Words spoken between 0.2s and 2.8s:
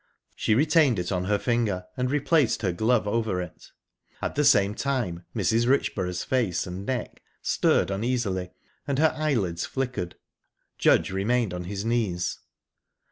She retained it on her finger and replaced her